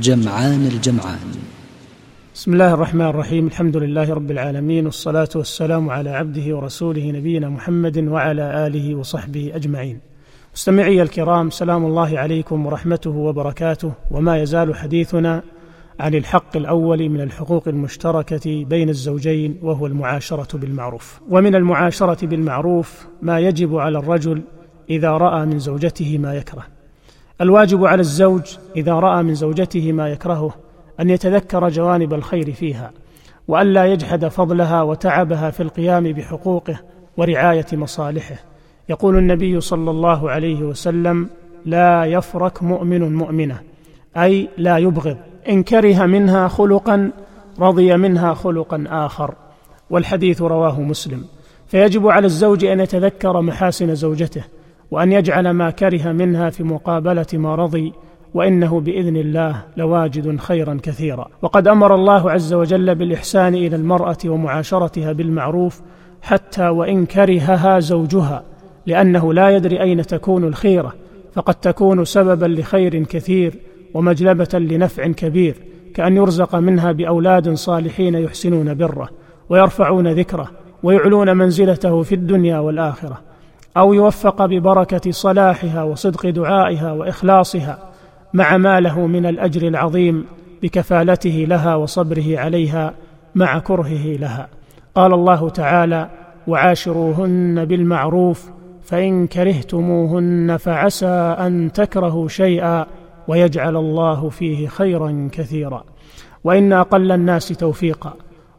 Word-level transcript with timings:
جمعان 0.00 0.66
الجمعان. 0.66 1.18
بسم 2.34 2.52
الله 2.52 2.74
الرحمن 2.74 3.06
الرحيم. 3.06 3.46
الحمد 3.46 3.76
لله 3.76 4.14
رب 4.14 4.30
العالمين 4.30 4.86
والصلاة 4.86 5.28
والسلام 5.34 5.90
على 5.90 6.10
عبده 6.10 6.56
ورسوله 6.56 7.10
نبينا 7.10 7.48
محمد 7.48 7.98
وعلى 7.98 8.66
آله 8.66 8.94
وصحبه 8.94 9.52
أجمعين. 9.54 10.00
مستمعي 10.54 11.02
الكرام 11.02 11.50
سلام 11.50 11.84
الله 11.84 12.18
عليكم 12.18 12.66
ورحمته 12.66 13.10
وبركاته. 13.10 13.92
وما 14.10 14.42
يزال 14.42 14.74
حديثنا 14.74 15.42
عن 16.00 16.14
الحق 16.14 16.56
الأول 16.56 17.08
من 17.08 17.20
الحقوق 17.20 17.68
المشتركة 17.68 18.64
بين 18.64 18.88
الزوجين 18.88 19.58
وهو 19.62 19.86
المعاشرة 19.86 20.58
بالمعروف. 20.58 21.20
ومن 21.30 21.54
المعاشرة 21.54 22.26
بالمعروف 22.26 23.06
ما 23.22 23.40
يجب 23.40 23.76
على 23.76 23.98
الرجل 23.98 24.42
إذا 24.90 25.10
رأى 25.10 25.46
من 25.46 25.58
زوجته 25.58 26.18
ما 26.18 26.34
يكره. 26.34 26.75
الواجب 27.40 27.84
على 27.84 28.00
الزوج 28.00 28.42
إذا 28.76 28.92
رأى 28.92 29.22
من 29.22 29.34
زوجته 29.34 29.92
ما 29.92 30.08
يكرهه 30.08 30.54
أن 31.00 31.10
يتذكر 31.10 31.68
جوانب 31.68 32.14
الخير 32.14 32.52
فيها 32.52 32.90
وألا 33.48 33.84
يجحد 33.84 34.28
فضلها 34.28 34.82
وتعبها 34.82 35.50
في 35.50 35.62
القيام 35.62 36.12
بحقوقه 36.12 36.80
ورعاية 37.16 37.66
مصالحه. 37.72 38.36
يقول 38.88 39.18
النبي 39.18 39.60
صلى 39.60 39.90
الله 39.90 40.30
عليه 40.30 40.62
وسلم 40.62 41.28
لا 41.64 42.04
يفرك 42.04 42.62
مؤمن 42.62 43.14
مؤمنة 43.14 43.60
أي 44.16 44.48
لا 44.58 44.78
يبغض 44.78 45.16
إن 45.48 45.62
كره 45.62 46.06
منها 46.06 46.48
خلقا 46.48 47.10
رضي 47.58 47.96
منها 47.96 48.34
خلقا 48.34 48.84
آخر. 48.88 49.34
والحديث 49.90 50.42
رواه 50.42 50.80
مسلم. 50.80 51.24
فيجب 51.66 52.08
على 52.08 52.26
الزوج 52.26 52.64
أن 52.64 52.80
يتذكر 52.80 53.40
محاسن 53.40 53.94
زوجته 53.94 54.44
وأن 54.90 55.12
يجعل 55.12 55.50
ما 55.50 55.70
كره 55.70 56.12
منها 56.12 56.50
في 56.50 56.62
مقابلة 56.64 57.26
ما 57.32 57.54
رضي 57.54 57.92
وإنه 58.34 58.80
بإذن 58.80 59.16
الله 59.16 59.62
لواجد 59.76 60.36
خيرا 60.36 60.78
كثيرا. 60.82 61.28
وقد 61.42 61.68
أمر 61.68 61.94
الله 61.94 62.30
عز 62.30 62.54
وجل 62.54 62.94
بالإحسان 62.94 63.54
إلى 63.54 63.76
المرأة 63.76 64.18
ومعاشرتها 64.26 65.12
بالمعروف 65.12 65.80
حتى 66.22 66.68
وإن 66.68 67.06
كرهها 67.06 67.78
زوجها 67.78 68.42
لأنه 68.86 69.32
لا 69.34 69.50
يدري 69.50 69.82
أين 69.82 70.02
تكون 70.02 70.44
الخيرة 70.44 70.92
فقد 71.32 71.54
تكون 71.54 72.04
سببا 72.04 72.46
لخير 72.46 73.04
كثير 73.04 73.54
ومجلبة 73.94 74.58
لنفع 74.58 75.06
كبير 75.06 75.54
كأن 75.94 76.16
يرزق 76.16 76.54
منها 76.56 76.92
بأولاد 76.92 77.54
صالحين 77.54 78.14
يحسنون 78.14 78.74
بره 78.74 79.08
ويرفعون 79.48 80.08
ذكره 80.08 80.50
ويعلون 80.82 81.36
منزلته 81.36 82.02
في 82.02 82.14
الدنيا 82.14 82.58
والآخرة. 82.58 83.25
أو 83.76 83.94
يوفق 83.94 84.46
ببركة 84.46 85.10
صلاحها 85.10 85.82
وصدق 85.82 86.26
دعائها 86.30 86.92
وإخلاصها 86.92 87.78
مع 88.34 88.56
ما 88.56 88.80
له 88.80 89.06
من 89.06 89.26
الأجر 89.26 89.68
العظيم 89.68 90.24
بكفالته 90.62 91.46
لها 91.48 91.74
وصبره 91.74 92.38
عليها 92.38 92.94
مع 93.34 93.58
كرهه 93.58 94.16
لها. 94.16 94.48
قال 94.94 95.14
الله 95.14 95.48
تعالى 95.48 96.10
وعاشروهن 96.46 97.64
بالمعروف 97.64 98.50
فإن 98.84 99.26
كرهتموهن 99.26 100.56
فعسى 100.56 101.36
أن 101.40 101.72
تكرهوا 101.72 102.28
شيئا 102.28 102.86
ويجعل 103.28 103.76
الله 103.76 104.28
فيه 104.28 104.68
خيرا 104.68 105.28
كثيرا. 105.32 105.84
وإن 106.44 106.72
أقل 106.72 107.12
الناس 107.12 107.48
توفيقا 107.48 108.14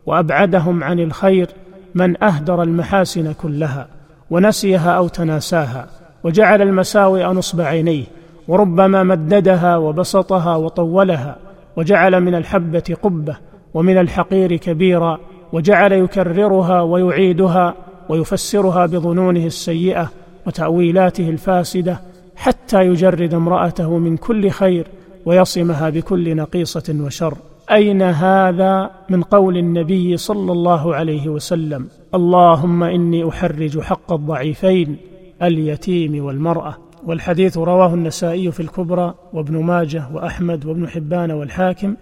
وأبعدهم 0.05 0.83
عن 0.83 0.99
الخير 0.99 1.49
من 1.95 2.23
أهدر 2.23 2.63
المحاسن 2.63 3.33
كلها. 3.33 3.96
ونسيها 4.31 4.91
أو 4.91 5.07
تناساها 5.07 5.87
وجعل 6.23 6.61
المساوئ 6.61 7.25
نصب 7.25 7.61
عينيه 7.61 8.03
وربما 8.47 9.03
مددها 9.03 9.77
وبسطها 9.77 10.55
وطولها 10.55 11.35
وجعل 11.77 12.21
من 12.21 12.35
الحبة 12.35 12.97
قبة 13.03 13.37
ومن 13.73 13.97
الحقير 13.97 14.55
كبيرا 14.55 15.19
وجعل 15.53 15.91
يكررها 15.91 16.81
ويعيدها 16.81 17.75
ويفسرها 18.09 18.85
بظنونه 18.85 19.45
السيئة 19.45 20.11
وتأويلاته 20.47 21.29
الفاسدة 21.29 21.99
حتى 22.35 22.81
يجرد 22.85 23.33
امرأته 23.33 23.97
من 23.97 24.17
كل 24.17 24.49
خير 24.49 24.87
ويصمها 25.25 25.89
بكل 25.89 26.35
نقيصة 26.35 26.95
وشر. 26.99 27.37
أين 27.71 28.01
هذا 28.01 28.91
من 29.09 29.21
قول 29.23 29.57
النبي 29.57 30.17
صلى 30.17 30.51
الله 30.51 30.95
عليه 30.95 31.29
وسلم؟ 31.29 31.87
اللهم 32.15 32.83
إني 32.83 33.29
أحرج 33.29 33.79
حق 33.79 34.13
الضعيفين 34.13 34.97
اليتيم 35.41 36.25
والمرأة. 36.25 36.77
والحديث 37.05 37.57
رواه 37.57 37.93
النسائي 37.93 38.51
في 38.51 38.59
الكبرى 38.59 39.13
وابن 39.33 39.63
ماجه 39.63 40.09
وأحمد 40.13 40.65
وابن 40.65 40.87
حبان 40.87 41.31
والحاكم 41.31 41.95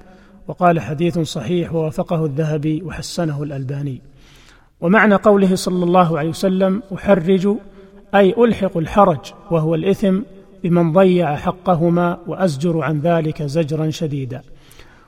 وقال 0.48 0.80
حديث 0.80 1.20
صحيح 1.20 1.74
ووافقه 1.74 2.26
الذهبي 2.26 2.84
وحسنه 2.84 3.44
الألباني. 3.44 4.02
ومعنى 4.82 5.16
قوله 5.16 5.56
صلى 5.56 5.84
الله 5.84 6.20
عليه 6.20 6.30
وسلم 6.30 6.84
أحرج 6.96 7.48
أي 8.16 8.36
ألحق 8.38 8.78
الحرج 8.78 9.34
وهو 9.52 9.76
الإثم 9.76 10.20
بمن 10.64 10.94
ضيع 10.94 11.36
حقهما 11.36 12.18
وأزجر 12.28 12.82
عن 12.82 13.00
ذلك 13.00 13.44
زجرا 13.44 13.90
شديدا. 13.90 14.42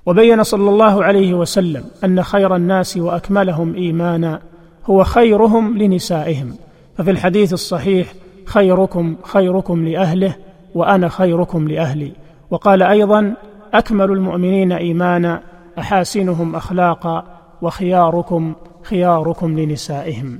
وبين 0.07 0.43
صلى 0.43 0.69
الله 0.69 1.03
عليه 1.03 1.33
وسلم 1.33 1.83
أن 2.03 2.23
خير 2.23 2.55
الناس 2.55 2.97
وأكملهم 2.97 3.75
إيمانا 3.75 4.41
هو 4.85 5.03
خيرهم 5.03 5.77
لنسائهم. 5.77 6.55
ففي 6.97 7.11
الحديث 7.11 7.53
الصحيح 7.53 8.13
خيركم 8.45 9.15
خيركم 9.23 9.87
لأهله 9.87 10.35
وأنا 10.75 11.07
خيركم 11.07 11.67
لأهلي. 11.67 12.11
وقال 12.51 12.83
أيضا 12.83 13.33
أكمل 13.73 14.11
المؤمنين 14.11 14.71
إيمانا 14.71 15.41
أحاسنهم 15.79 16.55
أخلاقا 16.55 17.23
وخياركم 17.61 18.53
خياركم 18.83 19.59
لنسائهم. 19.59 20.39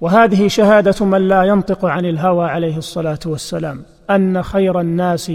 وهذه 0.00 0.48
شهادة 0.48 1.06
من 1.06 1.28
لا 1.28 1.42
ينطق 1.42 1.84
عن 1.84 2.04
الهوى 2.04 2.46
عليه 2.46 2.76
الصلاة 2.76 3.18
والسلام 3.26 3.82
أن 4.10 4.42
خير 4.42 4.80
الناس 4.80 5.32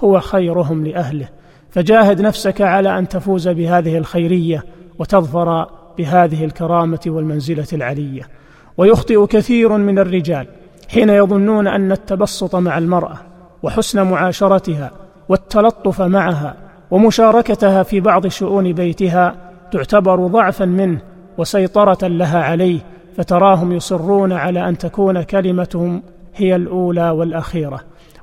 هو 0.00 0.20
خيرهم 0.20 0.86
لأهله. 0.86 1.28
فجاهد 1.72 2.20
نفسك 2.20 2.60
على 2.60 2.98
أن 2.98 3.08
تفوز 3.08 3.48
بهذه 3.48 3.98
الخيرية 3.98 4.64
وتظفر 4.98 5.66
بهذه 5.98 6.44
الكرامة 6.44 7.00
والمنزلة 7.06 7.66
العلية. 7.72 8.28
ويخطئ 8.76 9.26
كثير 9.26 9.76
من 9.76 9.98
الرجال 9.98 10.46
حين 10.88 11.08
يظنون 11.08 11.66
أن 11.66 11.92
التبسط 11.92 12.56
مع 12.56 12.78
المرأة 12.78 13.16
وحسن 13.62 14.02
معاشرتها 14.02 14.90
والتلطف 15.28 16.02
معها 16.02 16.54
ومشاركتها 16.90 17.82
في 17.82 18.00
بعض 18.00 18.26
شؤون 18.26 18.72
بيتها 18.72 19.34
تعتبر 19.72 20.26
ضعفا 20.26 20.64
منه 20.64 21.00
وسيطرة 21.38 22.08
لها 22.08 22.42
عليه 22.42 22.80
فتراهم 23.16 23.72
يصرون 23.72 24.32
على 24.32 24.68
أن 24.68 24.78
تكون 24.78 25.22
كلمتهم 25.22 26.02
هي 26.34 26.56
الأولى 26.56 27.10
والأخيرة. 27.10 27.80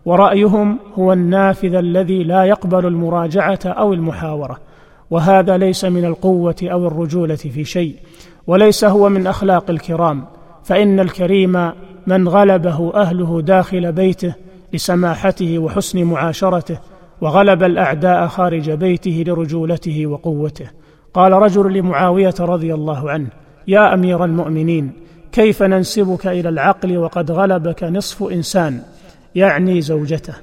ورأيهم 0.09 0.79
هو 0.99 1.13
النافذ 1.13 1.75
الذي 1.75 2.23
لا 2.23 2.43
يقبل 2.43 2.85
المراجعة 2.85 3.59
أو 3.65 3.93
المحاورة 3.93 4.57
وهذا 5.11 5.57
ليس 5.57 5.85
من 5.85 6.05
القوة 6.05 6.55
أو 6.63 6.87
الرجولة 6.87 7.35
في 7.35 7.63
شيء 7.63 7.95
وليس 8.47 8.85
هو 8.85 9.09
من 9.09 9.27
أخلاق 9.27 9.69
الكرام 9.69 10.25
فإن 10.63 10.99
الكريم 10.99 11.71
من 12.07 12.27
غلبه 12.27 12.91
أهله 12.95 13.41
داخل 13.41 13.91
بيته 13.91 14.33
لسماحته 14.73 15.59
وحسن 15.59 16.03
معاشرته 16.03 16.77
وغلب 17.21 17.63
الأعداء 17.63 18.27
خارج 18.27 18.71
بيته 18.71 19.23
لرجولته 19.27 20.07
وقوته. 20.07 20.67
قال 21.13 21.31
رجل 21.31 21.73
لمعاوية 21.73 22.35
رضي 22.39 22.73
الله 22.73 23.11
عنه 23.11 23.27
يا 23.67 23.93
أمير 23.93 24.25
المؤمنين 24.25 24.91
كيف 25.31 25.63
ننسبك 25.63 26.27
إلى 26.27 26.49
العقل 26.49 26.97
وقد 26.97 27.31
غلبك 27.31 27.83
نصف 27.83 28.23
إنسان؟ 28.23 28.81
يعني 29.35 29.81
زوجته. 29.81 30.33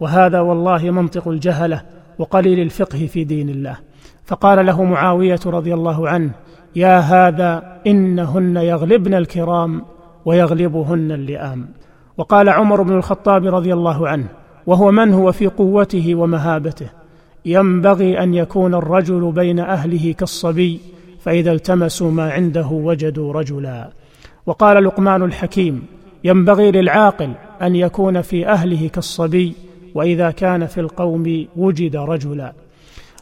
وهذا 0.00 0.40
والله 0.40 0.90
منطق 0.90 1.28
الجهلة 1.28 1.82
وقليل 2.18 2.60
الفقه 2.60 3.06
في 3.06 3.24
دين 3.24 3.48
الله. 3.48 3.76
فقال 4.24 4.66
له 4.66 4.84
معاوية 4.84 5.40
رضي 5.46 5.74
الله 5.74 6.08
عنه 6.08 6.30
يا 6.76 6.98
هذا 6.98 7.80
إنهن 7.86 8.56
يغلبن 8.56 9.14
الكرام 9.14 9.82
ويغلبهن 10.24 11.12
اللئام. 11.12 11.68
وقال 12.16 12.48
عمر 12.48 12.82
بن 12.82 12.92
الخطاب 12.92 13.46
رضي 13.46 13.72
الله 13.72 14.08
عنه 14.08 14.26
وهو 14.66 14.90
من 14.90 15.12
هو 15.12 15.32
في 15.32 15.46
قوته 15.46 16.14
ومهابته؟ 16.14 16.88
ينبغي 17.44 18.22
أن 18.22 18.34
يكون 18.34 18.74
الرجل 18.74 19.32
بين 19.32 19.58
أهله 19.58 20.12
كالصبي 20.12 20.80
فإذا 21.20 21.52
التمسوا 21.52 22.10
ما 22.10 22.32
عنده 22.32 22.66
وجدوا 22.66 23.32
رجلا. 23.32 23.90
وقال 24.46 24.84
لقمان 24.84 25.22
الحكيم 25.22 25.86
ينبغي 26.24 26.70
للعاقل 26.70 27.34
أن 27.62 27.76
يكون 27.76 28.22
في 28.22 28.46
أهله 28.48 28.88
كالصبي 28.88 29.54
وإذا 29.94 30.30
كان 30.30 30.66
في 30.66 30.80
القوم 30.80 31.46
وجد 31.56 31.96
رجلا. 31.96 32.52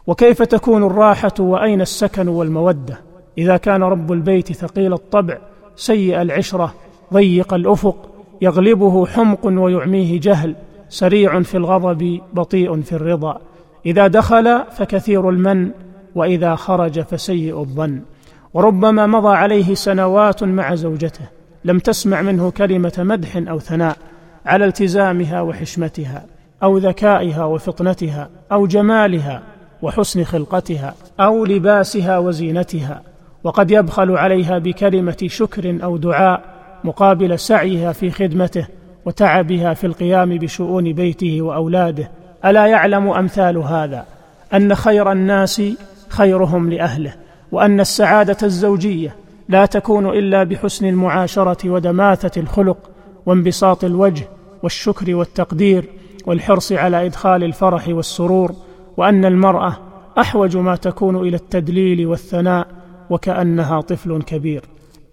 وكيف 0.07 0.43
تكون 0.43 0.85
الراحة 0.85 1.35
وأين 1.39 1.81
السكن 1.81 2.29
والمودة؟ 2.29 3.01
إذا 3.39 3.57
كان 3.57 3.83
رب 3.83 4.13
البيت 4.13 4.53
ثقيل 4.53 4.93
الطبع 4.93 5.39
سيء 5.77 6.23
العشرة 6.23 6.75
ضيق 7.13 7.55
الأفق 7.55 8.09
يغلبه 8.43 9.07
حمق 9.07 9.47
ويعميه 9.47 10.21
جهل 10.21 10.55
سريع 10.89 11.43
في 11.43 11.57
الغضب 11.57 12.21
بطيء 12.33 12.81
في 12.81 12.93
الرضا. 12.93 13.41
إذا 13.87 14.07
دخل 14.07 14.63
فكثير 14.71 15.31
المن 15.31 15.71
وإذا 16.15 16.55
خرج 16.55 17.01
فسيء 17.01 17.61
الظن. 17.61 18.01
وربما 18.55 19.07
مضى 19.07 19.37
عليه 19.37 19.75
سنوات 19.75 20.45
مع 20.45 20.75
زوجته 20.75 21.29
لم 21.65 21.79
تسمع 21.79 22.23
منه 22.23 22.51
كلمة 22.51 22.93
مدح 22.99 23.37
أو 23.37 23.59
ثناء. 23.59 23.97
على 24.47 24.65
التزامها 24.65 25.41
وحشمتها 25.41 26.25
أو 26.63 26.79
ذكائها 26.79 27.45
وفطنتها 27.45 28.29
أو 28.53 28.67
جمالها 28.67 29.43
وحسن 29.83 30.25
خلقتها 30.25 30.95
أو 31.21 31.45
لباسها 31.45 32.19
وزينتها. 32.19 33.03
وقد 33.45 33.71
يبخل 33.71 34.17
عليها 34.17 34.59
بكلمة 34.59 35.17
شكر 35.27 35.79
أو 35.83 35.97
دعاء 35.97 36.43
مقابل 36.85 37.39
سعيها 37.39 37.93
في 37.93 38.11
خدمته 38.11 38.67
وتعبها 39.05 39.75
في 39.75 39.87
القيام 39.87 40.39
بشؤون 40.39 40.93
بيته 40.93 41.43
وأولاده. 41.43 42.11
ألا 42.45 42.67
يعلم 42.67 43.09
أمثال 43.09 43.57
هذا؟ 43.57 44.05
أن 44.55 44.75
خير 44.75 45.13
الناس 45.13 45.63
خيرهم 46.09 46.71
لأهله 46.71 47.15
وأن 47.53 47.81
السعادة 47.81 48.37
الزوجية 48.43 49.15
لا 49.49 49.67
تكون 49.67 50.09
إلا 50.09 50.45
بحسن 50.45 50.87
المعاشرة 50.87 51.71
ودماثة 51.71 52.41
الخلق 52.41 52.92
وانبساط 53.27 53.85
الوجه 53.85 54.29
والشكر 54.63 55.15
والتقدير 55.15 55.89
والحرص 56.27 56.73
على 56.73 57.07
إدخال 57.07 57.45
الفرح 57.45 57.89
والسرور 57.89 58.53
وأن 58.97 59.25
المرأة 59.25 59.77
أحوج 60.19 60.57
ما 60.57 60.77
تكون 60.77 61.17
إلى 61.17 61.37
التدليل 61.37 62.07
والثناء 62.07 62.67
وكأنها 63.11 63.81
طفل 63.81 64.23
كبير. 64.23 64.63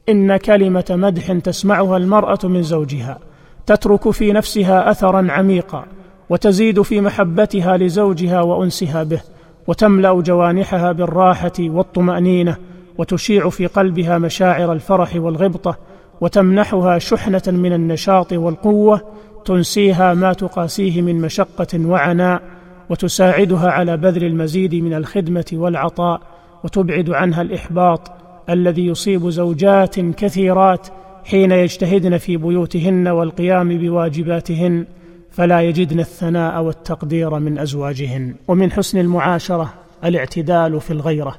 إن 0.09 0.38
كلمة 0.38 0.85
مدح 0.89 1.31
تسمعها 1.31 1.97
المرأة 1.97 2.39
من 2.44 2.63
زوجها 2.63 3.19
تترك 3.65 4.09
في 4.09 4.33
نفسها 4.33 4.91
اثرا 4.91 5.27
عميقا 5.31 5.85
وتزيد 6.29 6.81
في 6.81 7.01
محبتها 7.01 7.77
لزوجها 7.77 8.41
وأنسها 8.41 9.03
به 9.03 9.21
وتملأ 9.67 10.21
جوانحها 10.21 10.91
بالراحة 10.91 11.53
والطمأنينة 11.59 12.57
وتشيع 12.97 13.50
في 13.50 13.65
قلبها 13.65 14.17
مشاعر 14.17 14.73
الفرح 14.73 15.15
والغبطة 15.15 15.77
وتمنحها 16.21 17.00
شحنة 17.00 17.42
من 17.48 17.74
النشاط 17.74 18.33
والقوة 18.33 19.01
تنسيها 19.45 20.13
ما 20.13 20.33
تقاسيه 20.33 21.01
من 21.01 21.21
مشقة 21.21 21.86
وعناء 21.86 22.42
وتساعدها 22.89 23.69
على 23.69 23.98
بذل 23.98 24.24
المزيد 24.24 24.75
من 24.75 24.94
الخدمة 24.94 25.45
والعطاء 25.54 26.21
وتبعد 26.63 27.10
عنها 27.10 27.42
الإحباط 27.42 28.12
الذي 28.50 28.86
يصيب 28.86 29.30
زوجات 29.30 30.00
كثيرات 30.00 30.88
حين 31.25 31.51
يجتهدن 31.51 32.18
في 32.18 32.38
بيوتهن 32.38 33.07
والقيام 33.07 33.77
بواجباتهن 33.77 34.86
فلا 35.31 35.62
يجدن 35.62 36.00
الثناء 36.00 36.62
والتقدير 36.62 37.39
من 37.39 37.60
أزواجهن. 37.60 38.36
ومن 38.48 38.71
حسن 38.71 38.98
المعاشرة 38.98 39.74
الاعتدال 40.04 40.81
في 40.81 40.92
الغيرة. 40.92 41.36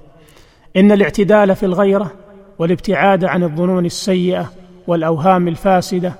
إن 0.76 0.92
الاعتدال 0.92 1.56
في 1.56 1.66
الغيرة 1.66 2.12
والابتعاد 2.58 3.24
عن 3.24 3.42
الظنون 3.42 3.86
السيئة 3.86 4.52
والأوهام 4.90 5.48
الفاسدة 5.48 6.12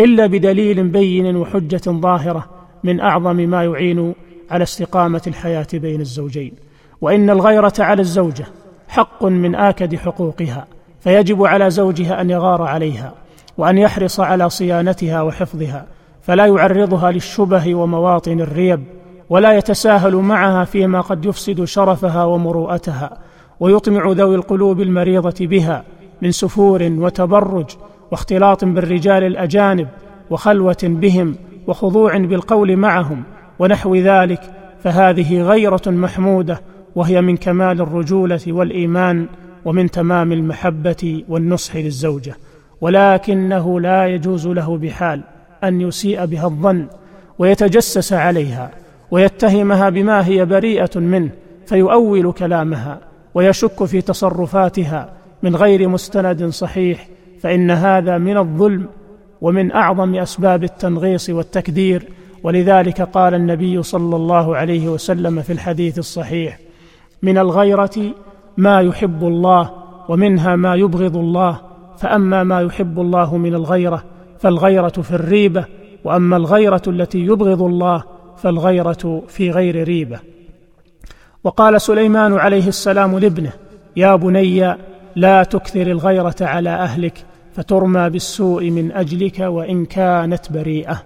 إلا 0.00 0.26
بدليل 0.26 0.88
بين 0.88 1.36
وحجة 1.36 1.80
ظاهرة 1.88 2.44
من 2.84 3.00
أعظم 3.00 3.36
ما 3.36 3.64
يعين 3.64 4.14
على 4.50 4.62
استقامة 4.62 5.22
الحياة 5.26 5.66
بين 5.72 6.00
الزوجين. 6.00 6.52
وإن 7.00 7.30
الغيرة 7.30 7.72
على 7.78 8.02
الزوجة 8.02 8.44
حق 8.88 9.24
من 9.24 9.54
آكد 9.54 9.94
حقوقها 9.94 10.66
فيجب 11.00 11.44
على 11.44 11.70
زوجها 11.70 12.20
أن 12.20 12.30
يغار 12.30 12.62
عليها 12.62 13.14
وأن 13.58 13.78
يحرص 13.78 14.20
على 14.20 14.50
صيانتها 14.50 15.22
وحفظها 15.22 15.86
فلا 16.22 16.46
يعرضها 16.46 17.10
للشبه 17.10 17.74
ومواطن 17.74 18.40
الريب 18.40 18.84
ولا 19.30 19.52
يتساهل 19.58 20.16
معها 20.16 20.64
فيما 20.64 21.00
قد 21.00 21.24
يفسد 21.24 21.64
شرفها 21.64 22.24
ومروءتها 22.24 23.18
ويطمع 23.60 24.10
ذوي 24.10 24.34
القلوب 24.34 24.80
المريضة 24.80 25.46
بها 25.46 25.84
من 26.22 26.30
سفور 26.30 26.82
وتبرج 26.82 27.66
واختلاط 28.12 28.64
بالرجال 28.64 29.24
الأجانب 29.24 29.88
وخلوة 30.30 30.76
بهم 30.82 31.36
وخضوع 31.66 32.18
بالقول 32.18 32.76
معهم 32.76 33.22
ونحو 33.58 33.96
ذلك 33.96 34.40
فهذه 34.82 35.42
غيرة 35.42 35.82
محمودة 35.86 36.60
وهي 36.94 37.20
من 37.20 37.36
كمال 37.36 37.80
الرجولة 37.80 38.40
والإيمان 38.46 39.26
ومن 39.64 39.90
تمام 39.90 40.32
المحبة 40.32 41.24
والنصح 41.28 41.76
للزوجة. 41.76 42.34
ولكنه 42.80 43.80
لا 43.80 44.06
يجوز 44.06 44.46
له 44.46 44.76
بحال 44.76 45.20
أن 45.64 45.80
يسيء 45.80 46.24
بها 46.24 46.46
الظن 46.46 46.86
ويتجسس 47.38 48.12
عليها 48.12 48.70
ويتهمها 49.10 49.88
بما 49.88 50.26
هي 50.26 50.44
بريئة 50.44 50.98
منه 51.00 51.30
فيؤول 51.66 52.32
كلامها 52.32 53.00
ويشك 53.34 53.84
في 53.84 54.00
تصرفاتها 54.00 55.12
من 55.42 55.56
غير 55.56 55.88
مستند 55.88 56.48
صحيح 56.48 57.08
فإن 57.42 57.70
هذا 57.70 58.18
من 58.18 58.36
الظلم 58.36 58.86
ومن 59.40 59.72
أعظم 59.72 60.14
أسباب 60.14 60.64
التنغيص 60.64 61.30
والتكدير 61.30 62.08
ولذلك 62.42 63.02
قال 63.02 63.34
النبي 63.34 63.82
صلى 63.82 64.16
الله 64.16 64.56
عليه 64.56 64.88
وسلم 64.88 65.42
في 65.42 65.52
الحديث 65.52 65.98
الصحيح 65.98 66.58
من 67.22 67.38
الغيرة 67.38 68.14
ما 68.56 68.80
يحب 68.80 69.24
الله 69.24 69.70
ومنها 70.08 70.56
ما 70.56 70.74
يبغض 70.74 71.16
الله 71.16 71.60
فأما 71.98 72.44
ما 72.44 72.60
يحب 72.60 73.00
الله 73.00 73.36
من 73.36 73.54
الغيرة 73.54 74.04
فالغيرة 74.38 74.88
في 74.88 75.10
الريبة 75.10 75.64
وأما 76.04 76.36
الغيرة 76.36 76.82
التي 76.86 77.18
يبغض 77.18 77.62
الله 77.62 78.04
فالغيرة 78.36 79.22
في 79.28 79.50
غير 79.50 79.84
ريبة. 79.84 80.18
وقال 81.44 81.80
سليمان 81.80 82.32
عليه 82.32 82.68
السلام 82.68 83.18
لابنه 83.18 83.52
يا 83.96 84.16
بني 84.16 84.76
لا 85.16 85.42
تكثر 85.42 85.82
الغيرة 85.82 86.34
على 86.40 86.70
أهلك 86.70 87.24
فترمى 87.54 88.10
بالسوء 88.10 88.70
من 88.70 88.92
أجلك 88.92 89.40
وإن 89.40 89.84
كانت 89.84 90.52
بريئة. 90.52 91.02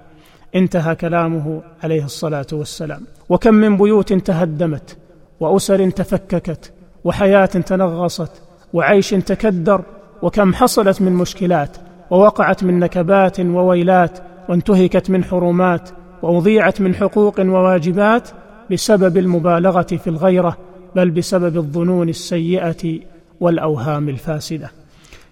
انتهى 0.54 0.94
كلامه 0.94 1.62
عليه 1.82 2.04
الصلاة 2.04 2.46
والسلام. 2.52 3.02
وكم 3.28 3.54
من 3.54 3.76
بيوت 3.76 4.12
تهدمت 4.12 4.96
وأسر 5.40 5.90
تفككت 5.90 6.72
وحياة 7.04 7.46
تنغصت 7.46 8.42
وعيش 8.72 9.10
تكدر 9.10 9.82
وكم 10.22 10.54
حصلت 10.54 11.02
من 11.02 11.12
مشكلات 11.12 11.76
ووقعت 12.10 12.64
من 12.64 12.78
نكبات 12.78 13.40
وويلات 13.40 14.18
وانتهكت 14.48 15.10
من 15.10 15.24
حرمات 15.24 15.90
وأضيعت 16.22 16.80
من 16.80 16.94
حقوق 16.94 17.40
وواجبات 17.40 18.28
بسبب 18.70 19.16
المبالغة 19.16 19.82
في 19.82 20.06
الغيرة 20.06 20.56
بل 20.96 21.10
بسبب 21.10 21.56
الظنون 21.56 22.08
السيئة 22.08 23.00
والأوهام 23.40 24.08
الفاسدة. 24.08 24.70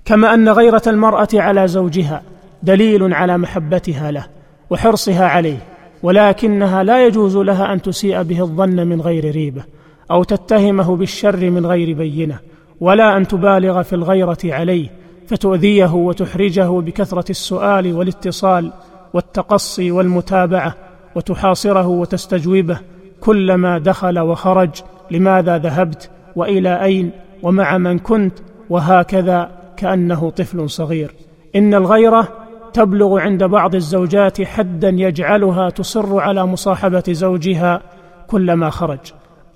كما 0.05 0.35
أن 0.35 0.49
غيرة 0.49 0.83
المرأة 0.87 1.29
على 1.35 1.69
زوجها 1.69 2.23
دليل 2.63 3.15
على 3.15 3.39
محبتها 3.39 4.11
له 4.11 4.27
وحرصها 4.71 5.27
عليه 5.27 5.59
ولكنها 6.03 6.83
لا 6.83 7.07
يجوز 7.07 7.37
لها 7.37 7.73
أن 7.73 7.83
تسيء 7.83 8.23
به 8.23 8.41
الظن 8.41 8.87
من 8.87 9.01
غير 9.01 9.31
ريبة 9.31 9.65
أو 10.11 10.25
تتهمه 10.25 10.97
بالشر 10.97 11.51
من 11.51 11.67
غير 11.67 11.97
بينة 11.97 12.39
ولا 12.81 13.17
أن 13.17 13.29
تبالغ 13.29 13.83
في 13.83 13.93
الغيرة 13.93 14.39
عليه 14.45 14.89
فتؤذيه 15.27 15.95
وتحرجه 15.95 16.81
بكثرة 16.81 17.31
السؤال 17.31 17.93
والاتصال 17.97 18.73
والتقصي 19.15 19.91
والمتابعة 19.91 20.75
وتحاصره 21.15 21.87
وتستجوبه 21.87 22.79
كلما 23.21 23.79
دخل 23.79 24.19
وخرج 24.19 24.71
لماذا 25.11 25.59
ذهبت؟ 25.59 26.11
وإلى 26.37 26.83
أين؟ 26.85 27.11
ومع 27.43 27.79
من 27.79 27.99
كنت؟ 27.99 28.39
وهكذا. 28.71 29.51
كأنه 29.85 30.31
طفل 30.31 30.71
صغير. 30.71 31.15
إن 31.57 31.75
الغيرة 31.75 32.29
تبلغ 32.73 33.19
عند 33.19 33.45
بعض 33.45 33.75
الزوجات 33.75 34.43
حدا 34.43 34.89
يجعلها 34.89 35.71
تصر 35.71 36.21
على 36.21 36.47
مصاحبة 36.47 37.03
زوجها 37.09 37.83
كلما 38.27 38.71
خرج 38.71 38.99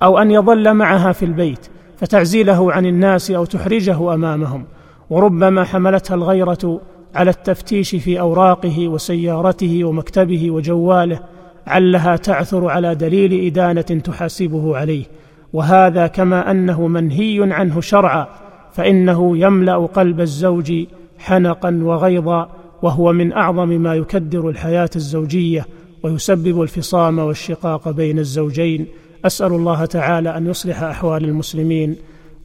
أو 0.03 0.19
أن 0.19 0.31
يظل 0.31 0.75
معها 0.75 1.13
في 1.13 1.25
البيت 1.25 1.67
فتعزيله 1.97 2.73
عن 2.73 2.87
الناس 2.87 3.31
أو 3.31 3.45
تحرجه 3.45 4.15
أمامهم. 4.15 4.65
وربما 5.11 5.65
حملتها 5.65 6.15
الغيرة 6.15 6.81
على 7.15 7.31
التفتيش 7.31 7.97
في 7.97 8.21
أوراقه 8.21 8.89
وسيارته 8.89 9.85
ومكتبه 9.85 10.51
وجواله 10.51 11.21
علها 11.67 12.17
تعثر 12.17 12.71
على 12.71 12.95
دليل 12.95 13.47
إدانة 13.47 13.81
تحاسبه 13.81 14.77
عليه. 14.77 15.05
وهذا 15.53 16.07
كما 16.07 16.51
أنه 16.51 16.87
منهي 16.87 17.53
عنه 17.53 17.81
شرعا 17.81 18.27
فإنه 18.73 19.39
يملأ 19.39 19.77
قلب 19.77 20.21
الزوج 20.21 20.73
حنقا 21.19 21.81
وغيظا 21.83 22.51
وهو 22.83 23.13
من 23.13 23.33
أعظم 23.33 23.69
ما 23.69 23.95
يكدر 23.95 24.49
الحياة 24.49 24.91
الزوجية 24.97 25.67
ويسبب 26.03 26.63
الفصام 26.63 27.19
والشقاق 27.19 27.89
بين 27.89 28.19
الزوجين. 28.19 28.87
أسأل 29.25 29.53
الله 29.53 29.85
تعالى 29.85 30.37
أن 30.37 30.47
يصلح 30.47 30.83
أحوال 30.83 31.25
المسلمين. 31.25 31.97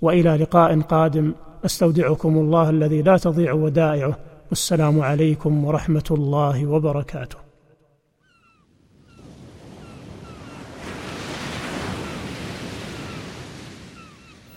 وإلى 0.01 0.35
لقاء 0.35 0.79
قادم. 0.79 1.33
أستودعكم 1.65 2.37
الله 2.37 2.69
الذي 2.69 3.01
لا 3.01 3.17
تضيع 3.17 3.53
ودائعه. 3.53 4.17
والسلام 4.49 5.01
عليكم 5.01 5.65
ورحمة 5.65 6.09
الله 6.11 6.65
وبركاته. 6.67 7.42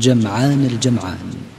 جمعان 0.00 0.64
الجمعان. 0.64 1.53